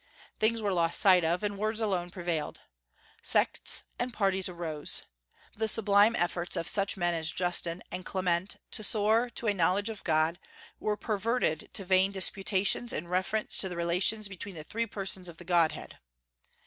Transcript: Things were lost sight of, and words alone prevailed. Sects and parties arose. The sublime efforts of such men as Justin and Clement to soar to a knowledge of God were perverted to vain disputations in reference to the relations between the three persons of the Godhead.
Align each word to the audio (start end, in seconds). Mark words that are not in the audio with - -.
Things 0.39 0.63
were 0.63 0.73
lost 0.73 0.99
sight 0.99 1.23
of, 1.23 1.43
and 1.43 1.59
words 1.59 1.79
alone 1.79 2.09
prevailed. 2.09 2.61
Sects 3.21 3.83
and 3.99 4.11
parties 4.11 4.49
arose. 4.49 5.03
The 5.57 5.67
sublime 5.67 6.15
efforts 6.15 6.57
of 6.57 6.67
such 6.67 6.97
men 6.97 7.13
as 7.13 7.31
Justin 7.31 7.83
and 7.91 8.03
Clement 8.03 8.55
to 8.71 8.83
soar 8.83 9.29
to 9.35 9.45
a 9.45 9.53
knowledge 9.53 9.89
of 9.89 10.03
God 10.03 10.39
were 10.79 10.97
perverted 10.97 11.69
to 11.73 11.85
vain 11.85 12.11
disputations 12.11 12.91
in 12.93 13.09
reference 13.09 13.59
to 13.59 13.69
the 13.69 13.77
relations 13.77 14.27
between 14.27 14.55
the 14.55 14.63
three 14.63 14.87
persons 14.87 15.29
of 15.29 15.37
the 15.37 15.45
Godhead. 15.45 15.99